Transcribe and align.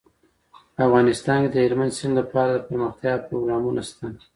په 0.73 0.81
افغانستان 0.87 1.37
کې 1.43 1.49
د 1.51 1.55
هلمند 1.65 1.95
سیند 1.97 2.13
لپاره 2.19 2.51
د 2.53 2.59
پرمختیا 2.67 3.13
پروګرامونه 3.27 3.81
شته. 3.89 4.07